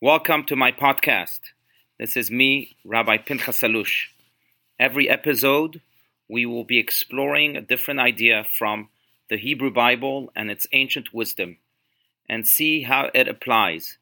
[0.00, 1.40] Welcome to my podcast.
[1.98, 4.06] This is me, Rabbi Pinchas Allouche.
[4.78, 5.80] Every episode,
[6.28, 8.90] we will be exploring a different idea from
[9.28, 11.56] the Hebrew Bible and its ancient wisdom
[12.28, 13.98] and see how it applies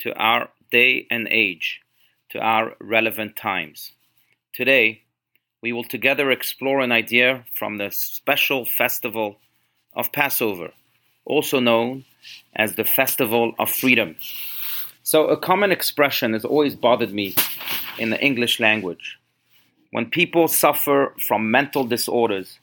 [0.00, 1.80] to our day and age,
[2.28, 3.92] to our relevant times.
[4.52, 5.00] Today,
[5.62, 9.38] we will together explore an idea from the special festival
[9.94, 10.72] of Passover,
[11.24, 12.04] also known
[12.54, 14.14] as the Festival of Freedom.
[15.10, 17.34] So, a common expression has always bothered me
[17.96, 19.18] in the English language.
[19.90, 22.58] When people suffer from mental disorders,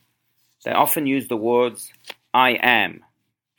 [0.64, 1.92] they often use the words
[2.36, 3.04] I am.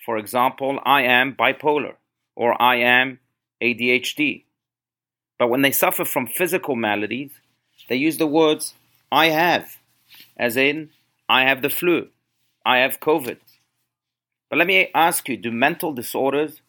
[0.04, 1.94] For example, I am bipolar
[2.36, 3.18] or I am
[3.60, 4.44] ADHD.
[5.36, 7.32] But when they suffer from physical maladies,
[7.88, 8.74] they use the words
[9.10, 9.78] I have,
[10.36, 10.90] as in
[11.28, 12.10] I have the flu,
[12.64, 13.38] I have COVID.
[14.48, 16.60] But let me ask you do mental disorders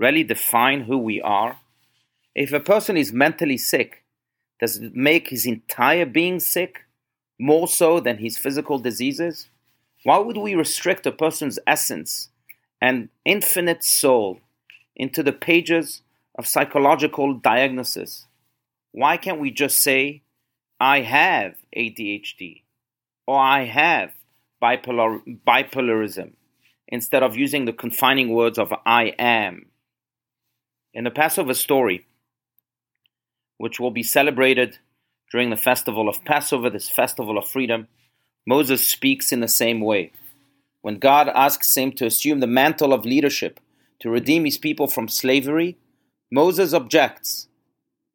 [0.00, 1.58] really define who we are?
[2.34, 4.02] If a person is mentally sick,
[4.58, 6.86] does it make his entire being sick
[7.38, 9.48] more so than his physical diseases?
[10.02, 12.30] Why would we restrict a person's essence
[12.80, 14.40] and infinite soul
[14.96, 16.00] into the pages
[16.36, 18.26] of psychological diagnosis?
[18.92, 20.22] Why can't we just say,
[20.80, 22.62] I have ADHD
[23.26, 24.12] or I have
[24.62, 26.32] bipolar, bipolarism
[26.88, 29.69] instead of using the confining words of I am?
[30.92, 32.06] In the Passover story,
[33.58, 34.78] which will be celebrated
[35.30, 37.86] during the festival of Passover, this festival of freedom,
[38.44, 40.12] Moses speaks in the same way.
[40.80, 43.60] When God asks him to assume the mantle of leadership
[44.00, 45.78] to redeem his people from slavery,
[46.32, 47.48] Moses objects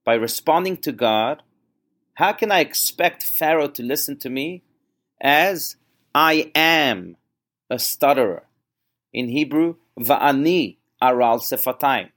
[0.04, 1.44] by responding to God
[2.16, 4.64] How can I expect Pharaoh to listen to me
[5.22, 5.78] as
[6.14, 7.16] I am
[7.70, 8.44] a stutterer?
[9.14, 12.10] In Hebrew, Va'ani aral sefatayim.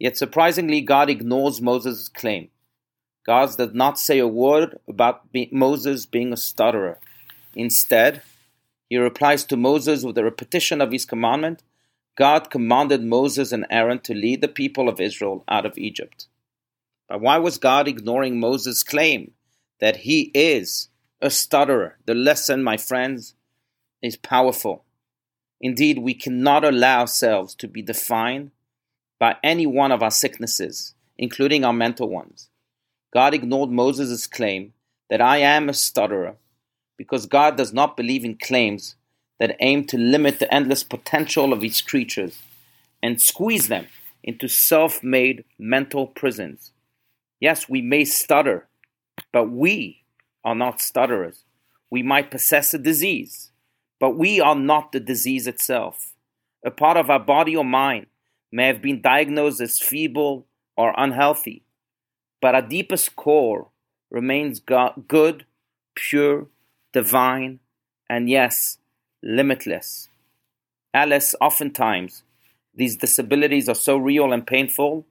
[0.00, 2.48] Yet surprisingly, God ignores Moses' claim.
[3.24, 6.98] God does not say a word about be- Moses being a stutterer.
[7.54, 8.22] Instead,
[8.88, 11.62] he replies to Moses with a repetition of his commandment
[12.16, 16.26] God commanded Moses and Aaron to lead the people of Israel out of Egypt.
[17.08, 19.32] But why was God ignoring Moses' claim
[19.80, 20.88] that he is
[21.22, 21.96] a stutterer?
[22.04, 23.34] The lesson, my friends,
[24.02, 24.84] is powerful.
[25.62, 28.50] Indeed, we cannot allow ourselves to be defined
[29.20, 32.48] by any one of our sicknesses, including our mental ones.
[33.12, 34.72] God ignored Moses' claim
[35.10, 36.36] that I am a stutterer
[36.96, 38.96] because God does not believe in claims
[39.38, 42.40] that aim to limit the endless potential of his creatures
[43.02, 43.86] and squeeze them
[44.22, 46.72] into self made mental prisons.
[47.40, 48.68] Yes, we may stutter,
[49.32, 50.02] but we
[50.44, 51.44] are not stutterers.
[51.90, 53.50] We might possess a disease,
[53.98, 56.14] but we are not the disease itself.
[56.64, 58.06] A part of our body or mind
[58.52, 60.46] may have been diagnosed as feeble
[60.76, 61.62] or unhealthy,
[62.40, 63.68] but our deepest core
[64.10, 65.44] remains God, good,
[65.94, 66.46] pure,
[66.92, 67.60] divine,
[68.08, 68.78] and yes,
[69.22, 70.08] limitless.
[70.92, 72.22] Alice, oftentimes,
[72.74, 75.06] these disabilities are so real and painful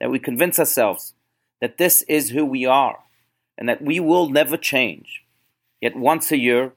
[0.00, 1.14] that we convince ourselves
[1.60, 2.98] that this is who we are
[3.56, 5.22] and that we will never change.
[5.80, 6.72] Yet once a year,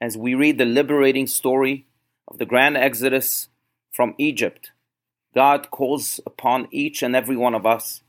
[0.00, 1.86] as we read the liberating story
[2.28, 3.48] of the grand exodus
[3.92, 4.70] from Egypt,
[5.36, 8.00] God calls upon each and every one of us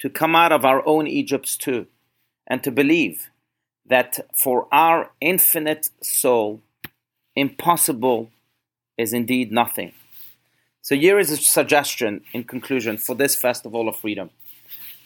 [0.00, 1.86] to come out of our own Egypts too,
[2.46, 3.30] and to believe
[3.86, 6.60] that for our infinite soul,
[7.34, 8.30] impossible
[8.98, 9.92] is indeed nothing.
[10.82, 14.28] So, here is a suggestion in conclusion for this Festival of Freedom.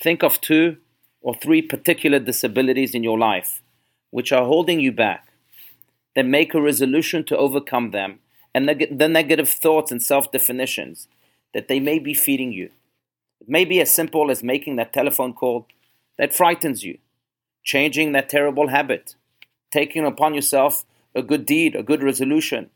[0.01, 0.79] Think of two
[1.21, 3.63] or three particular disabilities in your life
[4.11, 5.29] which are holding you back.
[6.17, 8.19] Then make a resolution to overcome them
[8.53, 11.07] and the negative thoughts and self definitions
[11.55, 12.71] that they may be feeding you.
[13.41, 15.67] It may be as simple as making that telephone call
[16.19, 16.99] that frightens you,
[17.65, 19.15] changing that terrible habit,
[19.71, 22.71] taking upon yourself a good deed, a good resolution,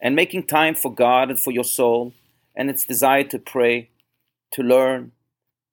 [0.00, 2.12] and making time for God and for your soul
[2.54, 3.88] and its desire to pray,
[4.52, 5.12] to learn,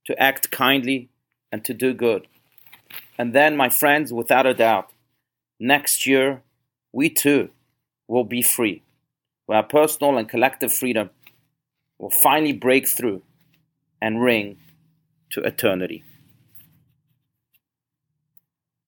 [0.05, 1.09] to act kindly,
[1.51, 2.27] and to do good.
[3.17, 4.89] And then, my friends, without a doubt,
[5.59, 6.41] next year
[6.91, 7.49] we too
[8.07, 8.81] will be free,
[9.45, 11.09] where personal and collective freedom
[11.99, 13.21] will finally break through
[14.01, 14.57] and ring
[15.31, 16.03] to eternity.